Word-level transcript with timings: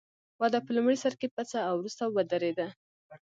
وده 0.41 0.59
په 0.65 0.71
لومړي 0.75 0.97
سر 1.03 1.13
کې 1.19 1.27
پڅه 1.35 1.59
او 1.69 1.73
وروسته 1.79 2.03
ودرېده. 2.15 2.67